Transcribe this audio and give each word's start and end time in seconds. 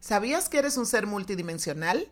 ¿Sabías 0.00 0.48
que 0.48 0.58
eres 0.58 0.76
un 0.76 0.86
ser 0.86 1.06
multidimensional? 1.06 2.10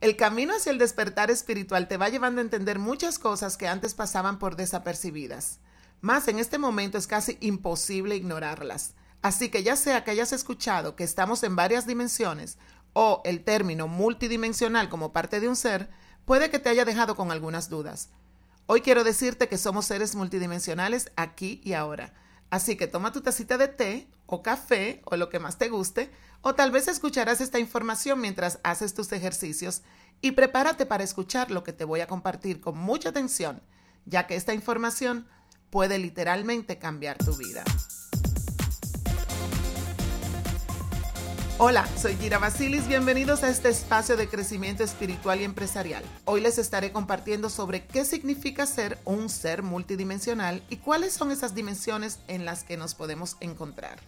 El 0.00 0.16
camino 0.16 0.54
hacia 0.54 0.70
el 0.70 0.78
despertar 0.78 1.30
espiritual 1.30 1.88
te 1.88 1.96
va 1.96 2.08
llevando 2.08 2.40
a 2.40 2.44
entender 2.44 2.78
muchas 2.78 3.18
cosas 3.18 3.56
que 3.56 3.68
antes 3.68 3.94
pasaban 3.94 4.38
por 4.38 4.56
desapercibidas. 4.56 5.60
Más 6.00 6.28
en 6.28 6.38
este 6.38 6.58
momento 6.58 6.98
es 6.98 7.06
casi 7.06 7.38
imposible 7.40 8.16
ignorarlas. 8.16 8.94
Así 9.22 9.48
que 9.48 9.62
ya 9.62 9.74
sea 9.76 10.04
que 10.04 10.10
hayas 10.10 10.34
escuchado 10.34 10.96
que 10.96 11.04
estamos 11.04 11.42
en 11.42 11.56
varias 11.56 11.86
dimensiones 11.86 12.58
o 12.92 13.22
el 13.24 13.42
término 13.42 13.88
multidimensional 13.88 14.90
como 14.90 15.12
parte 15.12 15.40
de 15.40 15.48
un 15.48 15.56
ser, 15.56 15.88
puede 16.26 16.50
que 16.50 16.58
te 16.58 16.68
haya 16.68 16.84
dejado 16.84 17.16
con 17.16 17.32
algunas 17.32 17.70
dudas. 17.70 18.10
Hoy 18.66 18.82
quiero 18.82 19.02
decirte 19.02 19.48
que 19.48 19.58
somos 19.58 19.86
seres 19.86 20.14
multidimensionales 20.14 21.10
aquí 21.16 21.60
y 21.64 21.72
ahora. 21.72 22.12
Así 22.50 22.76
que 22.76 22.86
toma 22.86 23.12
tu 23.12 23.22
tacita 23.22 23.56
de 23.56 23.68
té 23.68 24.08
o 24.26 24.42
café 24.42 25.02
o 25.04 25.16
lo 25.16 25.28
que 25.28 25.38
más 25.38 25.58
te 25.58 25.68
guste, 25.68 26.10
o 26.40 26.54
tal 26.54 26.70
vez 26.70 26.88
escucharás 26.88 27.40
esta 27.40 27.58
información 27.58 28.20
mientras 28.20 28.58
haces 28.62 28.94
tus 28.94 29.12
ejercicios 29.12 29.82
y 30.20 30.32
prepárate 30.32 30.86
para 30.86 31.04
escuchar 31.04 31.50
lo 31.50 31.64
que 31.64 31.72
te 31.72 31.84
voy 31.84 32.00
a 32.00 32.06
compartir 32.06 32.60
con 32.60 32.76
mucha 32.76 33.10
atención, 33.10 33.62
ya 34.04 34.26
que 34.26 34.36
esta 34.36 34.54
información 34.54 35.26
puede 35.70 35.98
literalmente 35.98 36.78
cambiar 36.78 37.18
tu 37.18 37.34
vida. 37.36 37.64
Hola, 41.56 41.86
soy 41.96 42.16
Gira 42.16 42.38
Basilis, 42.38 42.88
bienvenidos 42.88 43.44
a 43.44 43.48
este 43.48 43.68
espacio 43.68 44.16
de 44.16 44.28
crecimiento 44.28 44.82
espiritual 44.82 45.40
y 45.40 45.44
empresarial. 45.44 46.02
Hoy 46.24 46.40
les 46.40 46.58
estaré 46.58 46.90
compartiendo 46.90 47.48
sobre 47.48 47.86
qué 47.86 48.04
significa 48.04 48.66
ser 48.66 48.98
un 49.04 49.28
ser 49.28 49.62
multidimensional 49.62 50.64
y 50.68 50.78
cuáles 50.78 51.12
son 51.12 51.30
esas 51.30 51.54
dimensiones 51.54 52.18
en 52.26 52.44
las 52.44 52.64
que 52.64 52.76
nos 52.76 52.96
podemos 52.96 53.36
encontrar. 53.40 54.00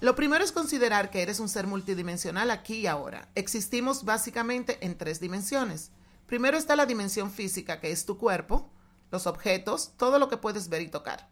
Lo 0.00 0.14
primero 0.14 0.42
es 0.42 0.52
considerar 0.52 1.10
que 1.10 1.22
eres 1.22 1.40
un 1.40 1.48
ser 1.48 1.66
multidimensional 1.66 2.50
aquí 2.50 2.78
y 2.78 2.86
ahora. 2.86 3.28
Existimos 3.34 4.04
básicamente 4.04 4.78
en 4.84 4.96
tres 4.96 5.20
dimensiones. 5.20 5.90
Primero 6.26 6.56
está 6.56 6.76
la 6.76 6.86
dimensión 6.86 7.30
física, 7.30 7.80
que 7.80 7.90
es 7.90 8.06
tu 8.06 8.16
cuerpo, 8.16 8.70
los 9.10 9.26
objetos, 9.26 9.92
todo 9.96 10.18
lo 10.18 10.28
que 10.28 10.36
puedes 10.36 10.68
ver 10.68 10.82
y 10.82 10.88
tocar. 10.88 11.28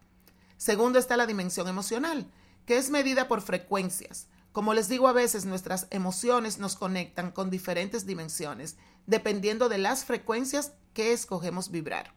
Segundo 0.57 0.99
está 0.99 1.17
la 1.17 1.25
dimensión 1.25 1.67
emocional, 1.67 2.29
que 2.65 2.77
es 2.77 2.89
medida 2.89 3.27
por 3.27 3.41
frecuencias 3.41 4.27
como 4.51 4.73
les 4.73 4.89
digo 4.89 5.07
a 5.07 5.13
veces, 5.13 5.45
nuestras 5.45 5.87
emociones 5.91 6.57
nos 6.57 6.75
conectan 6.75 7.31
con 7.31 7.49
diferentes 7.51 8.05
dimensiones, 8.05 8.77
dependiendo 9.05 9.69
de 9.69 9.77
las 9.77 10.05
frecuencias 10.05 10.73
que 10.93 11.13
escogemos 11.13 11.69
vibrar. 11.69 12.13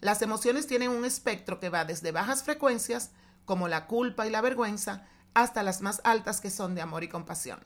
Las 0.00 0.22
emociones 0.22 0.66
tienen 0.68 0.90
un 0.90 1.04
espectro 1.04 1.58
que 1.58 1.68
va 1.68 1.84
desde 1.84 2.12
bajas 2.12 2.44
frecuencias, 2.44 3.10
como 3.44 3.66
la 3.66 3.86
culpa 3.86 4.26
y 4.26 4.30
la 4.30 4.40
vergüenza, 4.40 5.06
hasta 5.36 5.62
las 5.62 5.82
más 5.82 6.00
altas 6.02 6.40
que 6.40 6.50
son 6.50 6.74
de 6.74 6.80
amor 6.80 7.04
y 7.04 7.08
compasión. 7.08 7.60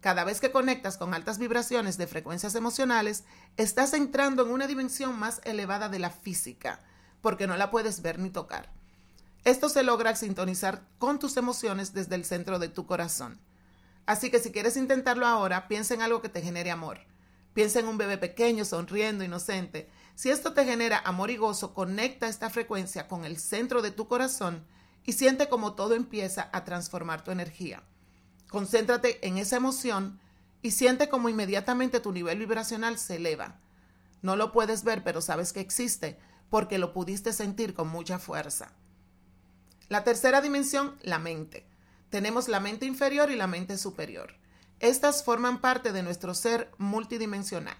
Cada 0.00 0.24
vez 0.24 0.40
que 0.40 0.50
conectas 0.50 0.98
con 0.98 1.14
altas 1.14 1.38
vibraciones 1.38 1.98
de 1.98 2.08
frecuencias 2.08 2.56
emocionales, 2.56 3.22
estás 3.56 3.94
entrando 3.94 4.44
en 4.44 4.50
una 4.50 4.66
dimensión 4.66 5.16
más 5.16 5.40
elevada 5.44 5.88
de 5.88 6.00
la 6.00 6.10
física, 6.10 6.80
porque 7.20 7.46
no 7.46 7.56
la 7.56 7.70
puedes 7.70 8.02
ver 8.02 8.18
ni 8.18 8.30
tocar. 8.30 8.72
Esto 9.44 9.68
se 9.68 9.84
logra 9.84 10.16
sintonizar 10.16 10.82
con 10.98 11.20
tus 11.20 11.36
emociones 11.36 11.94
desde 11.94 12.16
el 12.16 12.24
centro 12.24 12.58
de 12.58 12.70
tu 12.70 12.86
corazón. 12.86 13.40
Así 14.04 14.28
que 14.28 14.40
si 14.40 14.50
quieres 14.50 14.76
intentarlo 14.76 15.28
ahora, 15.28 15.68
piensa 15.68 15.94
en 15.94 16.02
algo 16.02 16.20
que 16.20 16.28
te 16.28 16.42
genere 16.42 16.72
amor. 16.72 16.98
Piensa 17.54 17.78
en 17.78 17.86
un 17.86 17.98
bebé 17.98 18.18
pequeño, 18.18 18.64
sonriendo, 18.64 19.22
inocente. 19.22 19.88
Si 20.16 20.30
esto 20.30 20.54
te 20.54 20.64
genera 20.64 20.98
amor 21.04 21.30
y 21.30 21.36
gozo, 21.36 21.72
conecta 21.72 22.26
esta 22.26 22.50
frecuencia 22.50 23.06
con 23.06 23.24
el 23.24 23.38
centro 23.38 23.80
de 23.80 23.92
tu 23.92 24.08
corazón 24.08 24.66
y 25.06 25.12
siente 25.12 25.48
como 25.48 25.74
todo 25.74 25.94
empieza 25.94 26.50
a 26.52 26.64
transformar 26.64 27.22
tu 27.24 27.30
energía. 27.30 27.82
Concéntrate 28.48 29.26
en 29.26 29.38
esa 29.38 29.56
emoción 29.56 30.20
y 30.62 30.72
siente 30.72 31.08
como 31.08 31.28
inmediatamente 31.28 32.00
tu 32.00 32.12
nivel 32.12 32.38
vibracional 32.38 32.98
se 32.98 33.16
eleva. 33.16 33.60
No 34.22 34.36
lo 34.36 34.52
puedes 34.52 34.82
ver, 34.82 35.04
pero 35.04 35.20
sabes 35.20 35.52
que 35.52 35.60
existe 35.60 36.18
porque 36.50 36.78
lo 36.78 36.92
pudiste 36.92 37.32
sentir 37.32 37.74
con 37.74 37.88
mucha 37.88 38.18
fuerza. 38.18 38.72
La 39.88 40.02
tercera 40.02 40.40
dimensión, 40.40 40.96
la 41.02 41.18
mente. 41.18 41.66
Tenemos 42.10 42.48
la 42.48 42.60
mente 42.60 42.86
inferior 42.86 43.30
y 43.30 43.36
la 43.36 43.46
mente 43.46 43.78
superior. 43.78 44.34
Estas 44.80 45.24
forman 45.24 45.60
parte 45.60 45.92
de 45.92 46.02
nuestro 46.02 46.34
ser 46.34 46.70
multidimensional. 46.78 47.76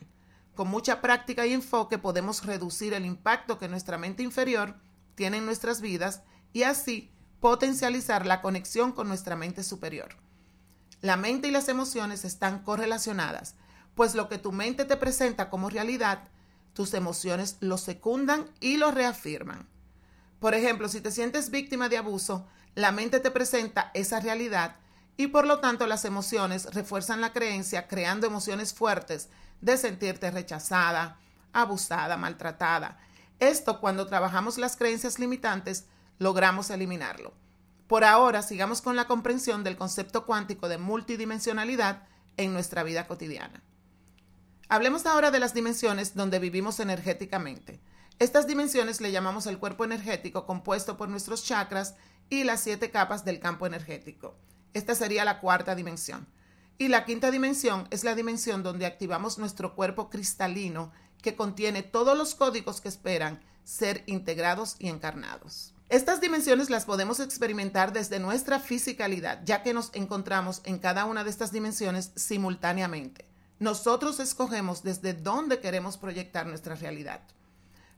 Con 0.54 0.68
mucha 0.68 1.00
práctica 1.00 1.46
y 1.46 1.52
enfoque 1.52 1.98
podemos 1.98 2.44
reducir 2.44 2.94
el 2.94 3.04
impacto 3.04 3.58
que 3.58 3.68
nuestra 3.68 3.98
mente 3.98 4.22
inferior 4.22 4.76
tiene 5.14 5.38
en 5.38 5.46
nuestras 5.46 5.80
vidas 5.80 6.22
y 6.52 6.62
así 6.62 7.10
potencializar 7.40 8.26
la 8.26 8.40
conexión 8.40 8.92
con 8.92 9.08
nuestra 9.08 9.36
mente 9.36 9.62
superior. 9.62 10.16
La 11.00 11.16
mente 11.16 11.48
y 11.48 11.50
las 11.50 11.68
emociones 11.68 12.24
están 12.24 12.62
correlacionadas, 12.62 13.54
pues 13.94 14.14
lo 14.14 14.28
que 14.28 14.38
tu 14.38 14.52
mente 14.52 14.84
te 14.84 14.96
presenta 14.96 15.50
como 15.50 15.70
realidad, 15.70 16.28
tus 16.72 16.94
emociones 16.94 17.56
lo 17.60 17.78
secundan 17.78 18.50
y 18.60 18.76
lo 18.76 18.90
reafirman. 18.90 19.68
Por 20.40 20.54
ejemplo, 20.54 20.88
si 20.88 21.00
te 21.00 21.10
sientes 21.10 21.50
víctima 21.50 21.88
de 21.88 21.98
abuso, 21.98 22.46
la 22.74 22.92
mente 22.92 23.20
te 23.20 23.30
presenta 23.30 23.90
esa 23.94 24.20
realidad 24.20 24.76
y 25.16 25.28
por 25.28 25.46
lo 25.46 25.60
tanto 25.60 25.86
las 25.86 26.04
emociones 26.04 26.74
refuerzan 26.74 27.22
la 27.22 27.32
creencia 27.32 27.88
creando 27.88 28.26
emociones 28.26 28.74
fuertes 28.74 29.28
de 29.62 29.78
sentirte 29.78 30.30
rechazada, 30.30 31.18
abusada, 31.52 32.18
maltratada. 32.18 32.98
Esto 33.40 33.80
cuando 33.80 34.06
trabajamos 34.06 34.58
las 34.58 34.76
creencias 34.76 35.18
limitantes 35.18 35.86
logramos 36.18 36.70
eliminarlo. 36.70 37.34
Por 37.86 38.04
ahora 38.04 38.42
sigamos 38.42 38.82
con 38.82 38.96
la 38.96 39.06
comprensión 39.06 39.62
del 39.62 39.76
concepto 39.76 40.26
cuántico 40.26 40.68
de 40.68 40.78
multidimensionalidad 40.78 42.02
en 42.36 42.52
nuestra 42.52 42.82
vida 42.82 43.06
cotidiana. 43.06 43.62
Hablemos 44.68 45.06
ahora 45.06 45.30
de 45.30 45.38
las 45.38 45.54
dimensiones 45.54 46.14
donde 46.14 46.40
vivimos 46.40 46.80
energéticamente. 46.80 47.80
Estas 48.18 48.46
dimensiones 48.48 49.00
le 49.00 49.12
llamamos 49.12 49.46
el 49.46 49.58
cuerpo 49.58 49.84
energético 49.84 50.46
compuesto 50.46 50.96
por 50.96 51.08
nuestros 51.08 51.44
chakras 51.44 51.94
y 52.28 52.42
las 52.42 52.60
siete 52.60 52.90
capas 52.90 53.24
del 53.24 53.38
campo 53.38 53.66
energético. 53.66 54.34
Esta 54.74 54.94
sería 54.94 55.24
la 55.24 55.40
cuarta 55.40 55.76
dimensión. 55.76 56.26
Y 56.78 56.88
la 56.88 57.04
quinta 57.04 57.30
dimensión 57.30 57.86
es 57.90 58.02
la 58.02 58.14
dimensión 58.14 58.62
donde 58.62 58.86
activamos 58.86 59.38
nuestro 59.38 59.74
cuerpo 59.74 60.10
cristalino 60.10 60.92
que 61.22 61.36
contiene 61.36 61.82
todos 61.82 62.18
los 62.18 62.34
códigos 62.34 62.80
que 62.80 62.88
esperan 62.88 63.40
ser 63.64 64.02
integrados 64.06 64.76
y 64.78 64.88
encarnados. 64.88 65.75
Estas 65.88 66.20
dimensiones 66.20 66.68
las 66.68 66.84
podemos 66.84 67.20
experimentar 67.20 67.92
desde 67.92 68.18
nuestra 68.18 68.58
fisicalidad, 68.58 69.40
ya 69.44 69.62
que 69.62 69.72
nos 69.72 69.90
encontramos 69.94 70.60
en 70.64 70.78
cada 70.78 71.04
una 71.04 71.22
de 71.22 71.30
estas 71.30 71.52
dimensiones 71.52 72.10
simultáneamente. 72.16 73.24
Nosotros 73.60 74.18
escogemos 74.18 74.82
desde 74.82 75.14
dónde 75.14 75.60
queremos 75.60 75.96
proyectar 75.96 76.44
nuestra 76.44 76.74
realidad. 76.74 77.20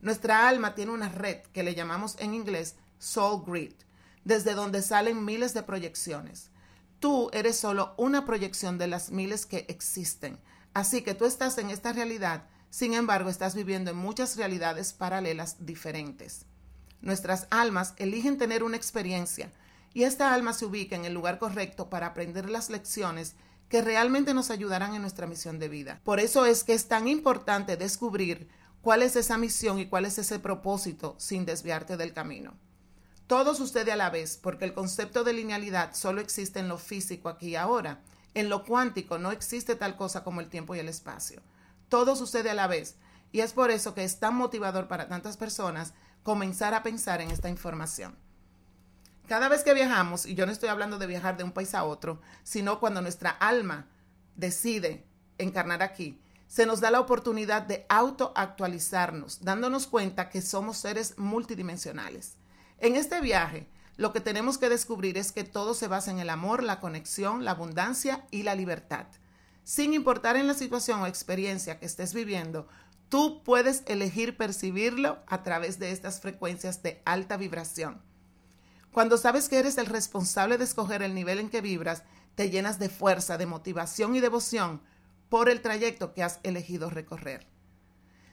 Nuestra 0.01 0.47
alma 0.47 0.75
tiene 0.75 0.91
una 0.91 1.09
red 1.09 1.39
que 1.51 1.63
le 1.63 1.73
llamamos 1.73 2.15
en 2.19 2.35
inglés 2.35 2.75
Soul 2.99 3.43
Grid, 3.47 3.73
desde 4.23 4.53
donde 4.53 4.83
salen 4.83 5.25
miles 5.25 5.55
de 5.55 5.63
proyecciones. 5.63 6.51
Tú 6.99 7.31
eres 7.33 7.57
solo 7.57 7.95
una 7.97 8.23
proyección 8.23 8.77
de 8.77 8.85
las 8.85 9.09
miles 9.09 9.47
que 9.47 9.65
existen. 9.67 10.39
Así 10.75 11.01
que 11.01 11.15
tú 11.15 11.25
estás 11.25 11.57
en 11.57 11.71
esta 11.71 11.91
realidad, 11.91 12.43
sin 12.69 12.93
embargo 12.93 13.31
estás 13.31 13.55
viviendo 13.55 13.89
en 13.89 13.97
muchas 13.97 14.37
realidades 14.37 14.93
paralelas 14.93 15.65
diferentes. 15.65 16.45
Nuestras 17.01 17.47
almas 17.49 17.93
eligen 17.97 18.37
tener 18.37 18.63
una 18.63 18.77
experiencia 18.77 19.51
y 19.93 20.03
esta 20.03 20.33
alma 20.33 20.53
se 20.53 20.65
ubica 20.65 20.95
en 20.95 21.05
el 21.05 21.13
lugar 21.13 21.39
correcto 21.39 21.89
para 21.89 22.07
aprender 22.07 22.49
las 22.49 22.69
lecciones 22.69 23.35
que 23.69 23.81
realmente 23.81 24.33
nos 24.33 24.49
ayudarán 24.49 24.95
en 24.95 25.01
nuestra 25.01 25.27
misión 25.27 25.59
de 25.59 25.69
vida. 25.69 26.01
Por 26.03 26.19
eso 26.19 26.45
es 26.45 26.63
que 26.63 26.73
es 26.73 26.87
tan 26.87 27.07
importante 27.07 27.77
descubrir 27.77 28.49
cuál 28.81 29.03
es 29.03 29.15
esa 29.15 29.37
misión 29.37 29.79
y 29.79 29.87
cuál 29.87 30.05
es 30.05 30.17
ese 30.17 30.39
propósito 30.39 31.15
sin 31.17 31.45
desviarte 31.45 31.95
del 31.95 32.13
camino. 32.13 32.57
Todo 33.27 33.53
sucede 33.53 33.91
a 33.91 33.95
la 33.95 34.09
vez 34.09 34.37
porque 34.41 34.65
el 34.65 34.73
concepto 34.73 35.23
de 35.23 35.33
linealidad 35.33 35.93
solo 35.93 36.19
existe 36.19 36.59
en 36.59 36.67
lo 36.67 36.79
físico 36.79 37.29
aquí 37.29 37.49
y 37.49 37.55
ahora. 37.55 38.01
En 38.33 38.49
lo 38.49 38.63
cuántico 38.63 39.19
no 39.19 39.31
existe 39.31 39.75
tal 39.75 39.95
cosa 39.95 40.23
como 40.23 40.41
el 40.41 40.49
tiempo 40.49 40.75
y 40.75 40.79
el 40.79 40.89
espacio. 40.89 41.41
Todo 41.89 42.15
sucede 42.15 42.49
a 42.49 42.55
la 42.55 42.67
vez 42.67 42.95
y 43.31 43.41
es 43.41 43.53
por 43.53 43.69
eso 43.69 43.93
que 43.93 44.03
es 44.03 44.19
tan 44.19 44.35
motivador 44.35 44.87
para 44.87 45.07
tantas 45.07 45.37
personas 45.37 45.93
comenzar 46.23 46.73
a 46.73 46.83
pensar 46.83 47.21
en 47.21 47.31
esta 47.31 47.49
información. 47.49 48.17
Cada 49.27 49.47
vez 49.47 49.63
que 49.63 49.73
viajamos, 49.73 50.25
y 50.25 50.33
yo 50.33 50.45
no 50.45 50.51
estoy 50.51 50.69
hablando 50.69 50.97
de 50.97 51.05
viajar 51.05 51.37
de 51.37 51.43
un 51.43 51.51
país 51.51 51.75
a 51.75 51.83
otro, 51.83 52.19
sino 52.43 52.79
cuando 52.79 53.01
nuestra 53.01 53.29
alma 53.29 53.87
decide 54.35 55.05
encarnar 55.37 55.83
aquí, 55.83 56.19
se 56.47 56.65
nos 56.65 56.81
da 56.81 56.89
la 56.89 56.99
oportunidad 56.99 57.61
de 57.61 57.85
autoactualizarnos, 57.89 59.41
dándonos 59.41 59.85
cuenta 59.85 60.29
que 60.29 60.41
somos 60.41 60.77
seres 60.77 61.19
multidimensionales. 61.19 62.37
En 62.79 62.95
este 62.95 63.21
viaje, 63.21 63.69
lo 63.97 64.13
que 64.13 64.19
tenemos 64.19 64.57
que 64.57 64.69
descubrir 64.69 65.17
es 65.17 65.31
que 65.31 65.43
todo 65.43 65.75
se 65.75 65.87
basa 65.87 66.09
en 66.09 66.17
el 66.17 66.31
amor, 66.31 66.63
la 66.63 66.79
conexión, 66.79 67.45
la 67.45 67.51
abundancia 67.51 68.25
y 68.31 68.43
la 68.43 68.55
libertad. 68.55 69.05
Sin 69.63 69.93
importar 69.93 70.37
en 70.37 70.47
la 70.47 70.55
situación 70.55 71.01
o 71.01 71.05
experiencia 71.05 71.77
que 71.77 71.85
estés 71.85 72.15
viviendo, 72.15 72.67
tú 73.09 73.43
puedes 73.43 73.83
elegir 73.87 74.37
percibirlo 74.37 75.19
a 75.27 75.43
través 75.43 75.79
de 75.79 75.91
estas 75.91 76.21
frecuencias 76.21 76.81
de 76.83 77.01
alta 77.05 77.37
vibración. 77.37 78.01
Cuando 78.91 79.17
sabes 79.17 79.49
que 79.49 79.59
eres 79.59 79.77
el 79.77 79.85
responsable 79.87 80.57
de 80.57 80.63
escoger 80.63 81.01
el 81.01 81.13
nivel 81.13 81.39
en 81.39 81.49
que 81.49 81.61
vibras, 81.61 82.03
te 82.35 82.49
llenas 82.49 82.79
de 82.79 82.89
fuerza, 82.89 83.37
de 83.37 83.45
motivación 83.45 84.15
y 84.15 84.19
devoción 84.19 84.81
por 85.27 85.49
el 85.49 85.61
trayecto 85.61 86.13
que 86.13 86.23
has 86.23 86.39
elegido 86.43 86.89
recorrer. 86.89 87.47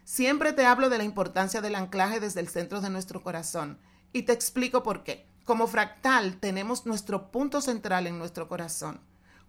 Siempre 0.05 0.52
te 0.52 0.64
hablo 0.64 0.88
de 0.88 0.99
la 0.99 1.05
importancia 1.05 1.61
del 1.61 1.75
anclaje 1.75 2.20
desde 2.20 2.40
el 2.40 2.49
centro 2.49 2.81
de 2.81 2.90
nuestro 2.90 3.22
corazón 3.22 3.79
y 4.12 4.22
te 4.22 4.32
explico 4.32 4.82
por 4.82 5.02
qué. 5.02 5.26
Como 5.44 5.67
fractal 5.67 6.38
tenemos 6.38 6.87
nuestro 6.87 7.31
punto 7.31 7.61
central 7.61 8.06
en 8.06 8.19
nuestro 8.19 8.49
corazón. 8.49 9.00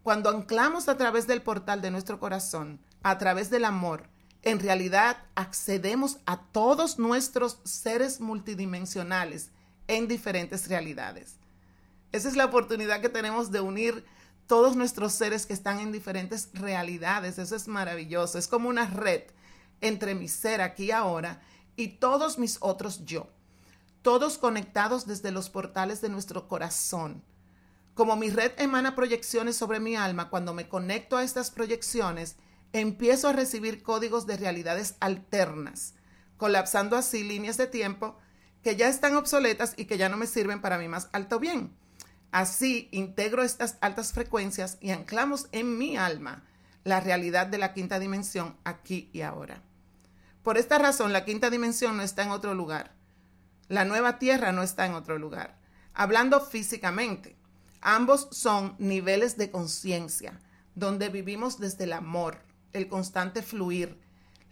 Cuando 0.03 0.29
anclamos 0.29 0.89
a 0.89 0.97
través 0.97 1.27
del 1.27 1.41
portal 1.41 1.81
de 1.81 1.91
nuestro 1.91 2.19
corazón, 2.19 2.81
a 3.03 3.17
través 3.17 3.49
del 3.49 3.65
amor, 3.65 4.09
en 4.43 4.59
realidad 4.59 5.17
accedemos 5.35 6.19
a 6.25 6.37
todos 6.37 6.99
nuestros 6.99 7.59
seres 7.63 8.19
multidimensionales 8.19 9.51
en 9.87 10.07
diferentes 10.07 10.67
realidades. 10.67 11.35
Esa 12.11 12.29
es 12.29 12.35
la 12.35 12.45
oportunidad 12.45 13.01
que 13.01 13.09
tenemos 13.09 13.51
de 13.51 13.61
unir 13.61 14.05
todos 14.47 14.75
nuestros 14.75 15.13
seres 15.13 15.45
que 15.45 15.53
están 15.53 15.79
en 15.79 15.91
diferentes 15.91 16.49
realidades. 16.53 17.37
Eso 17.37 17.55
es 17.55 17.67
maravilloso. 17.67 18.37
Es 18.37 18.47
como 18.47 18.69
una 18.69 18.87
red 18.87 19.23
entre 19.81 20.15
mi 20.15 20.27
ser 20.27 20.61
aquí 20.61 20.91
ahora 20.91 21.41
y 21.75 21.89
todos 21.89 22.37
mis 22.37 22.57
otros 22.61 23.05
yo 23.05 23.29
todos 24.07 24.37
conectados 24.37 25.05
desde 25.05 25.31
los 25.31 25.49
portales 25.49 25.99
de 25.99 26.07
nuestro 26.07 26.47
corazón. 26.47 27.21
Como 27.93 28.15
mi 28.15 28.29
red 28.29 28.53
emana 28.57 28.95
proyecciones 28.95 29.57
sobre 29.57 29.81
mi 29.81 29.97
alma, 29.97 30.29
cuando 30.29 30.53
me 30.53 30.69
conecto 30.69 31.17
a 31.17 31.23
estas 31.23 31.51
proyecciones, 31.51 32.37
empiezo 32.73 33.29
a 33.29 33.33
recibir 33.33 33.83
códigos 33.83 34.27
de 34.27 34.37
realidades 34.37 34.95
alternas, 34.99 35.93
colapsando 36.37 36.95
así 36.95 37.23
líneas 37.23 37.57
de 37.57 37.67
tiempo 37.67 38.17
que 38.63 38.75
ya 38.75 38.87
están 38.89 39.15
obsoletas 39.15 39.73
y 39.77 39.85
que 39.85 39.97
ya 39.97 40.09
no 40.09 40.17
me 40.17 40.27
sirven 40.27 40.61
para 40.61 40.77
mi 40.77 40.87
más 40.87 41.09
alto 41.13 41.39
bien. 41.39 41.75
Así 42.31 42.89
integro 42.91 43.43
estas 43.43 43.77
altas 43.81 44.11
frecuencias 44.11 44.77
y 44.81 44.91
anclamos 44.91 45.47
en 45.51 45.77
mi 45.77 45.97
alma 45.97 46.43
la 46.83 46.99
realidad 46.99 47.47
de 47.47 47.57
la 47.57 47.73
quinta 47.73 47.99
dimensión 47.99 48.57
aquí 48.63 49.09
y 49.13 49.21
ahora. 49.21 49.63
Por 50.43 50.57
esta 50.57 50.77
razón, 50.77 51.13
la 51.13 51.25
quinta 51.25 51.49
dimensión 51.49 51.97
no 51.97 52.03
está 52.03 52.23
en 52.23 52.31
otro 52.31 52.53
lugar. 52.53 52.95
La 53.67 53.83
nueva 53.83 54.17
tierra 54.19 54.51
no 54.53 54.63
está 54.63 54.85
en 54.85 54.93
otro 54.93 55.17
lugar. 55.17 55.57
Hablando 55.93 56.39
físicamente, 56.39 57.35
ambos 57.81 58.29
son 58.31 58.75
niveles 58.79 59.37
de 59.37 59.51
conciencia, 59.51 60.39
donde 60.75 61.09
vivimos 61.09 61.59
desde 61.59 61.83
el 61.83 61.93
amor, 61.93 62.46
el 62.73 62.87
constante 62.87 63.41
fluir, 63.41 63.99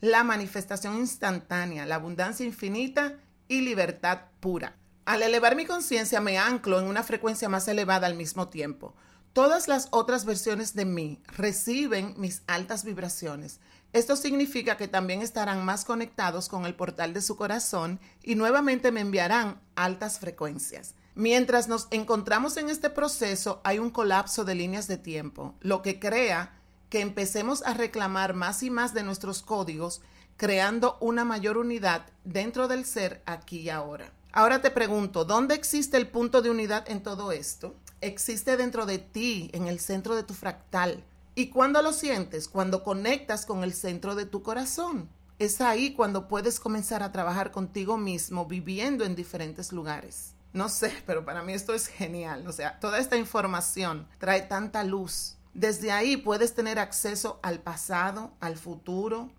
la 0.02 0.24
manifestación 0.24 0.98
instantánea, 0.98 1.86
la 1.86 1.96
abundancia 1.96 2.46
infinita 2.46 3.20
y 3.48 3.62
libertad 3.62 4.22
pura. 4.40 4.76
Al 5.06 5.22
elevar 5.22 5.56
mi 5.56 5.66
conciencia 5.66 6.22
me 6.22 6.38
anclo 6.38 6.80
en 6.80 6.86
una 6.86 7.04
frecuencia 7.04 7.50
más 7.50 7.68
elevada 7.68 8.08
al 8.08 8.16
mismo 8.16 8.50
tiempo. 8.50 8.96
Todas 9.34 9.68
las 9.68 9.90
otras 9.92 10.26
versiones 10.26 10.74
de 10.74 10.86
mí 10.86 11.22
reciben 11.38 12.16
mis 12.18 12.42
altas 12.48 12.84
vibraciones 12.84 13.60
esto 13.96 14.18
significa 14.18 14.76
que 14.76 14.90
también 14.90 15.22
estarán 15.22 15.64
más 15.64 15.86
conectados 15.86 16.50
con 16.50 16.66
el 16.66 16.76
portal 16.76 17.14
de 17.14 17.22
su 17.22 17.38
corazón 17.38 18.02
y 18.22 18.36
nuevamente 18.36 18.92
me 18.92 19.00
enviarán 19.00 19.62
altas 19.76 20.20
frecuencias. 20.20 20.96
Mientras 21.14 21.70
nos 21.70 21.88
encontramos 21.92 22.58
en 22.58 22.68
este 22.68 22.90
proceso 22.90 23.62
hay 23.64 23.80
un 23.80 23.90
colapso 23.90 24.44
de 24.44 24.54
líneas 24.54 24.90
de 24.90 24.98
tiempo, 24.98 25.56
lo 25.62 25.82
que 25.82 25.98
crea 25.98 26.60
que 26.90 27.02
empecemos 27.02 27.64
a 27.64 27.74
reclamar 27.74 28.34
más 28.34 28.64
y 28.64 28.70
más 28.70 28.94
de 28.94 29.04
nuestros 29.04 29.42
códigos, 29.42 30.02
creando 30.38 30.98
una 31.00 31.26
mayor 31.26 31.58
unidad 31.58 32.06
dentro 32.24 32.68
del 32.68 32.86
ser 32.86 33.22
aquí 33.26 33.60
y 33.60 33.70
ahora. 33.70 34.12
Ahora 34.32 34.62
te 34.62 34.72
pregunto, 34.72 35.26
¿dónde 35.26 35.56
existe 35.56 35.98
el 35.98 36.08
punto 36.08 36.42
de 36.42 36.50
unidad 36.50 36.90
en 36.90 37.02
todo 37.02 37.32
esto? 37.32 37.76
Existe 38.02 38.58
dentro 38.58 38.86
de 38.86 39.00
ti, 39.00 39.50
en 39.54 39.68
el 39.68 39.80
centro 39.80 40.16
de 40.16 40.24
tu 40.24 40.34
fractal 40.34 41.04
¿Y 41.38 41.50
cuándo 41.50 41.82
lo 41.82 41.92
sientes? 41.92 42.48
Cuando 42.48 42.82
conectas 42.82 43.46
con 43.46 43.66
el 43.66 43.74
centro 43.74 44.16
de 44.16 44.26
tu 44.26 44.42
corazón. 44.42 45.10
Es 45.38 45.60
ahí 45.60 45.94
cuando 45.94 46.30
puedes 46.30 46.62
comenzar 46.62 47.04
a 47.04 47.12
trabajar 47.12 47.52
contigo 47.52 47.98
mismo 47.98 48.46
viviendo 48.46 49.04
en 49.04 49.18
diferentes 49.18 49.74
lugares. 49.74 50.34
No 50.54 50.70
sé, 50.70 50.94
pero 51.06 51.26
para 51.26 51.44
mí 51.44 51.52
esto 51.52 51.74
es 51.74 51.88
genial. 51.88 52.48
O 52.48 52.54
sea, 52.54 52.80
toda 52.80 53.00
esta 53.00 53.18
información 53.18 54.08
trae 54.18 54.44
tanta 54.44 54.86
luz. 54.86 55.36
Desde 55.56 55.90
ahí 55.90 56.18
puedes 56.18 56.54
tener 56.54 56.80
acceso 56.80 57.40
al 57.42 57.60
pasado, 57.60 58.34
al 58.42 58.58
futuro, 58.58 59.32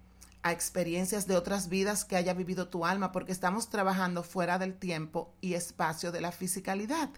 a 0.43 0.51
experiencias 0.51 1.27
de 1.27 1.37
otras 1.37 1.69
vidas 1.69 2.07
que 2.07 2.17
haya 2.17 2.33
vivido 2.33 2.69
tu 2.69 2.87
alma, 2.87 3.13
porque 3.13 3.33
estamos 3.33 3.69
trabajando 3.69 4.23
fuera 4.23 4.59
del 4.59 4.79
tiempo 4.79 5.35
y 5.43 5.53
espacio 5.53 6.13
de 6.13 6.23
la 6.23 6.33
fisicalidad. 6.33 7.11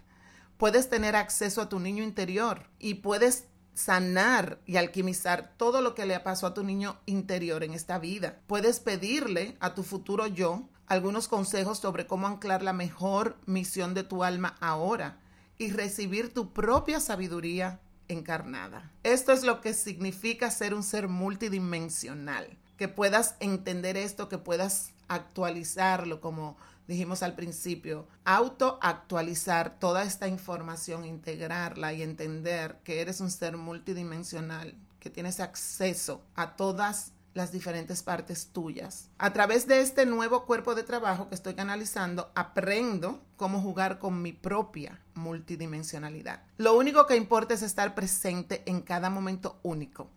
Puedes 0.57 0.91
tener 0.91 1.15
acceso 1.15 1.63
a 1.63 1.69
tu 1.69 1.79
niño 1.79 2.03
interior 2.03 2.67
y 2.81 2.95
puedes 2.95 3.45
sanar 3.73 4.59
y 4.67 4.79
alquimizar 4.79 5.55
todo 5.57 5.81
lo 5.81 5.95
que 5.95 6.05
le 6.05 6.19
pasó 6.19 6.49
a 6.49 6.55
tu 6.55 6.65
niño 6.65 6.99
interior 7.07 7.63
en 7.63 7.75
esta 7.75 8.01
vida. 8.01 8.41
Puedes 8.49 8.81
pedirle 8.81 9.57
a 9.61 9.75
tu 9.75 9.85
futuro 9.85 10.27
yo 10.27 10.69
algunos 10.89 11.29
consejos 11.29 11.79
sobre 11.79 12.09
cómo 12.09 12.27
anclar 12.27 12.65
la 12.65 12.73
mejor 12.73 13.37
misión 13.47 13.95
de 13.95 14.03
tu 14.03 14.25
alma 14.25 14.57
ahora 14.59 15.21
y 15.57 15.71
recibir 15.71 16.35
tu 16.35 16.53
propia 16.53 16.99
sabiduría 16.99 17.79
encarnada. 18.09 18.91
Esto 19.03 19.33
es 19.33 19.45
lo 19.45 19.61
que 19.61 19.75
significa 19.75 20.51
ser 20.51 20.75
un 20.75 20.83
ser 20.83 21.09
multidimensional, 21.09 22.59
que 22.77 22.89
puedas 22.89 23.37
entender 23.41 23.97
esto, 23.97 24.29
que 24.29 24.39
puedas 24.39 24.93
actualizarlo 25.09 26.21
como 26.21 26.57
dijimos 26.89 27.23
al 27.23 27.35
principio, 27.35 28.09
autoactualizar 28.25 29.79
toda 29.79 30.03
esta 30.03 30.27
información, 30.27 31.05
integrarla 31.05 31.93
y 31.93 32.03
entender 32.03 32.79
que 32.83 33.01
eres 33.03 33.21
un 33.21 33.31
ser 33.31 33.57
multidimensional, 33.59 34.75
que 34.99 35.11
tienes 35.11 35.39
acceso 35.39 36.23
a 36.35 36.57
todas 36.57 37.13
las 37.35 37.53
diferentes 37.53 38.03
partes 38.03 38.49
tuyas. 38.53 39.11
A 39.19 39.33
través 39.33 39.69
de 39.69 39.81
este 39.81 40.07
nuevo 40.07 40.47
cuerpo 40.47 40.75
de 40.75 40.83
trabajo 40.83 41.29
que 41.29 41.35
estoy 41.35 41.55
canalizando, 41.55 42.33
aprendo 42.35 43.23
cómo 43.37 43.61
jugar 43.61 43.99
con 43.99 44.23
mi 44.23 44.33
propia 44.33 44.99
multidimensionalidad. 45.19 46.43
Lo 46.57 46.77
único 46.77 47.07
que 47.07 47.17
importa 47.17 47.55
es 47.55 47.63
estar 47.63 47.95
presente 47.95 48.63
en 48.67 48.81
cada 48.81 49.11
momento 49.11 49.59
único. 49.63 50.09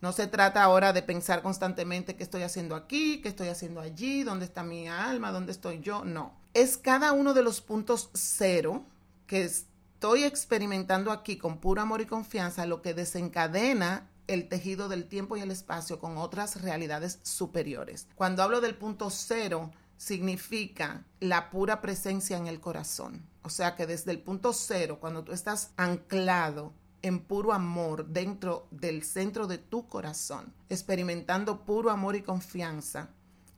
No 0.00 0.12
se 0.12 0.26
trata 0.26 0.62
ahora 0.62 0.92
de 0.92 1.02
pensar 1.02 1.42
constantemente 1.42 2.16
qué 2.16 2.22
estoy 2.22 2.42
haciendo 2.42 2.76
aquí, 2.76 3.20
qué 3.22 3.28
estoy 3.28 3.48
haciendo 3.48 3.80
allí, 3.80 4.22
dónde 4.22 4.44
está 4.44 4.62
mi 4.62 4.88
alma, 4.88 5.32
dónde 5.32 5.52
estoy 5.52 5.80
yo. 5.80 6.04
No. 6.04 6.34
Es 6.52 6.76
cada 6.76 7.12
uno 7.12 7.34
de 7.34 7.42
los 7.42 7.60
puntos 7.60 8.10
cero 8.12 8.84
que 9.26 9.44
estoy 9.44 10.24
experimentando 10.24 11.10
aquí 11.10 11.36
con 11.36 11.58
puro 11.58 11.80
amor 11.80 12.00
y 12.00 12.06
confianza 12.06 12.66
lo 12.66 12.82
que 12.82 12.92
desencadena 12.92 14.10
el 14.26 14.48
tejido 14.48 14.88
del 14.88 15.06
tiempo 15.06 15.36
y 15.36 15.40
el 15.40 15.50
espacio 15.50 15.98
con 15.98 16.18
otras 16.18 16.60
realidades 16.60 17.18
superiores. 17.22 18.06
Cuando 18.14 18.42
hablo 18.42 18.60
del 18.60 18.74
punto 18.74 19.10
cero, 19.10 19.70
significa 20.04 21.06
la 21.18 21.50
pura 21.50 21.80
presencia 21.80 22.36
en 22.36 22.46
el 22.46 22.60
corazón. 22.60 23.26
O 23.42 23.48
sea 23.48 23.74
que 23.74 23.86
desde 23.86 24.10
el 24.10 24.20
punto 24.20 24.52
cero, 24.52 24.98
cuando 25.00 25.24
tú 25.24 25.32
estás 25.32 25.70
anclado 25.78 26.74
en 27.00 27.20
puro 27.20 27.54
amor 27.54 28.06
dentro 28.08 28.68
del 28.70 29.02
centro 29.02 29.46
de 29.46 29.56
tu 29.56 29.88
corazón, 29.88 30.52
experimentando 30.68 31.64
puro 31.64 31.90
amor 31.90 32.16
y 32.16 32.22
confianza, 32.22 33.08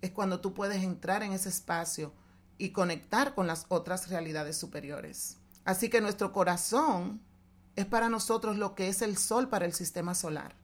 es 0.01 0.13
cuando 0.13 0.41
tú 0.41 0.55
puedes 0.55 0.85
entrar 0.85 1.25
en 1.25 1.33
ese 1.33 1.49
espacio 1.49 2.13
y 2.59 2.71
conectar 2.71 3.35
con 3.35 3.49
las 3.49 3.67
otras 3.69 4.09
realidades 4.09 4.57
superiores. 4.57 5.39
Así 5.65 5.89
que 5.89 6.01
nuestro 6.01 6.33
corazón 6.33 7.21
es 7.75 7.87
para 7.87 8.09
nosotros 8.09 8.57
lo 8.57 8.77
que 8.77 8.89
es 8.89 9.03
el 9.03 9.17
sol 9.17 9.49
para 9.49 9.67
el 9.67 9.73
sistema 9.73 10.15
solar. 10.15 10.55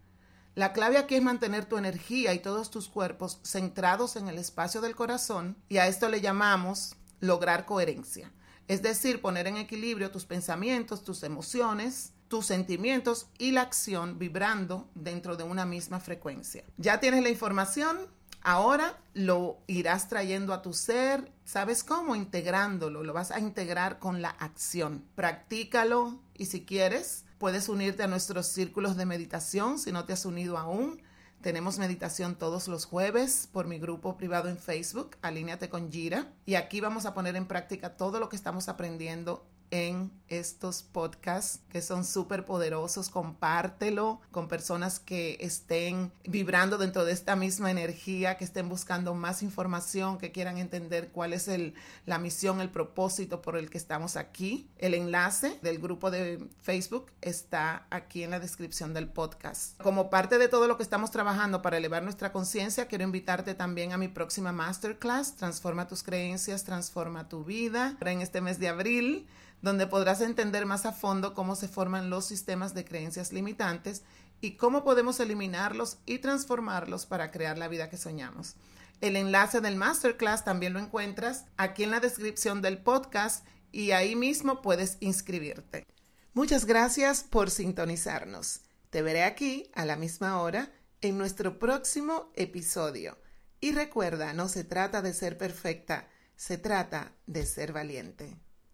La 0.55 0.75
clave 0.75 0.99
aquí 0.99 1.15
es 1.15 1.23
mantener 1.23 1.65
tu 1.65 1.79
energía 1.79 2.35
y 2.35 2.41
todos 2.41 2.71
tus 2.71 2.89
cuerpos 2.89 3.41
centrados 3.43 4.17
en 4.17 4.29
el 4.29 4.39
espacio 4.39 4.83
del 4.83 4.95
corazón 4.95 5.57
y 5.71 5.79
a 5.79 5.87
esto 5.87 6.11
le 6.11 6.21
llamamos 6.21 6.95
lograr 7.21 7.65
coherencia. 7.65 8.31
Es 8.69 8.83
decir, 8.83 9.23
poner 9.23 9.47
en 9.47 9.57
equilibrio 9.57 10.11
tus 10.11 10.27
pensamientos, 10.27 11.05
tus 11.05 11.23
emociones, 11.23 12.13
tus 12.29 12.47
sentimientos 12.47 13.29
y 13.39 13.53
la 13.53 13.63
acción 13.63 14.19
vibrando 14.19 14.91
dentro 14.95 15.37
de 15.37 15.45
una 15.45 15.65
misma 15.65 16.01
frecuencia. 16.01 16.65
Ya 16.77 17.01
tienes 17.01 17.23
la 17.23 17.31
información. 17.31 17.99
Ahora 18.43 18.99
lo 19.15 19.59
irás 19.69 20.09
trayendo 20.09 20.53
a 20.53 20.63
tu 20.63 20.75
ser, 20.75 21.33
¿sabes 21.45 21.85
cómo? 21.85 22.17
Integrándolo, 22.17 23.05
lo 23.05 23.13
vas 23.13 23.31
a 23.31 23.39
integrar 23.39 23.99
con 24.01 24.21
la 24.21 24.31
acción. 24.31 25.05
Practícalo 25.15 26.21
y 26.35 26.47
si 26.47 26.65
quieres, 26.65 27.25
puedes 27.43 27.69
unirte 27.69 28.05
a 28.05 28.07
nuestros 28.07 28.47
círculos 28.47 28.97
de 28.97 29.05
meditación 29.05 29.81
si 29.81 29.91
no 29.91 30.05
te 30.05 30.13
has 30.13 30.27
unido 30.27 30.59
aún. 30.59 31.03
Tenemos 31.41 31.77
meditación 31.77 32.37
todos 32.37 32.69
los 32.69 32.85
jueves 32.85 33.49
por 33.51 33.67
mi 33.67 33.81
grupo 33.81 34.17
privado 34.17 34.49
en 34.49 34.57
Facebook, 34.57 35.17
Alíneate 35.23 35.69
con 35.69 35.91
Gira. 35.91 36.33
Y 36.47 36.55
aquí 36.55 36.81
vamos 36.81 37.05
a 37.05 37.15
poner 37.15 37.35
en 37.35 37.49
práctica 37.49 37.97
todo 37.97 38.21
lo 38.21 38.29
que 38.29 38.37
estamos 38.37 38.69
aprendiendo 38.69 39.45
en 39.73 40.13
estos 40.29 40.83
podcasts 40.83 41.61
que 41.71 41.81
son 41.81 42.05
súper 42.05 42.45
poderosos. 42.45 43.09
Compártelo 43.09 44.21
con 44.31 44.47
personas 44.47 45.01
que 45.01 45.39
estén 45.41 46.13
vibrando 46.25 46.77
dentro 46.77 47.05
de 47.05 47.13
esta 47.13 47.37
misma 47.37 47.71
energía, 47.71 48.37
que 48.37 48.45
estén 48.45 48.69
buscando 48.69 49.15
más 49.15 49.43
información, 49.43 50.19
que 50.19 50.31
quieran 50.31 50.59
entender 50.59 51.09
cuál 51.11 51.33
es 51.33 51.49
el, 51.49 51.75
la 52.05 52.19
misión, 52.19 52.61
el 52.61 52.69
propósito 52.69 53.41
por 53.41 53.57
el 53.57 53.71
que 53.71 53.79
estamos 53.79 54.17
aquí. 54.17 54.69
El 54.77 54.93
enlace 54.93 55.59
del 55.63 55.79
grupo 55.79 56.11
de 56.11 56.47
Facebook 56.61 57.11
está 57.23 57.87
aquí 57.89 58.23
en 58.23 58.31
la 58.31 58.41
descripción 58.41 58.93
del 58.93 59.09
podcast. 59.09 59.81
Como 59.81 60.11
parte 60.11 60.37
de 60.37 60.49
todo 60.49 60.69
lo 60.69 60.77
que 60.77 60.83
estamos 60.83 61.11
trabajando 61.11 61.63
para 61.63 61.79
elevar 61.79 62.03
nuestra 62.03 62.31
conciencia, 62.31 62.89
quiero 62.89 63.05
invitarte 63.05 63.55
también 63.55 63.93
a 63.93 63.99
mi 63.99 64.09
próxima 64.09 64.53
masterclass, 64.53 65.37
Transforma 65.37 65.89
tus 65.89 66.03
creencias, 66.03 66.65
transforma 66.65 67.29
tu 67.29 67.43
vida, 67.43 67.97
en 68.01 68.21
este 68.21 68.43
mes 68.43 68.59
de 68.59 68.69
abril 68.69 69.27
donde 69.63 69.87
podrás 69.87 70.21
entender 70.21 70.67
más 70.67 70.85
a 70.85 70.93
fondo 70.93 71.33
cómo 71.35 71.57
se 71.57 71.69
forman 71.69 72.11
los 72.11 72.27
sistemas 72.27 72.75
de 72.75 72.85
creencias 72.85 73.33
limitantes 73.33 74.03
y 74.41 74.57
cómo 74.57 74.85
podemos 74.85 75.21
eliminarlos 75.21 75.99
y 76.05 76.19
transformarlos 76.19 77.07
para 77.07 77.31
crear 77.31 77.57
la 77.57 77.69
vida 77.69 77.89
que 77.89 77.97
soñamos. 77.97 78.57
El 79.01 79.17
enlace 79.17 79.61
del 79.61 79.77
masterclass 79.77 80.45
también 80.45 80.73
lo 80.73 80.81
encuentras 80.81 81.47
aquí 81.57 81.85
en 81.85 81.93
la 81.93 82.01
descripción 82.01 82.61
del 82.61 82.79
podcast 82.79 83.47
y 83.71 83.93
ahí 83.93 84.17
mismo 84.17 84.63
puedes 84.63 84.99
inscribirte. 85.01 85.87
Muchas 86.35 86.67
gracias 86.67 87.23
por 87.23 87.51
sintonizarnos. 87.51 88.61
Te 88.91 89.03
veré 89.03 89.25
aquí 89.25 89.71
a 89.75 89.85
la 89.85 89.97
misma 89.97 90.41
hora 90.41 90.71
en 91.01 91.19
nuestro 91.19 91.59
próximo 91.59 92.31
episodio. 92.35 93.17
Y 93.61 93.73
recuerda, 93.73 94.33
no 94.33 94.49
se 94.49 94.65
trata 94.65 95.03
de 95.03 95.15
ser 95.15 95.39
perfecta, 95.39 96.09
se 96.37 96.59
trata 96.59 97.13
de 97.27 97.47
ser 97.47 97.73
valiente. 97.73 98.37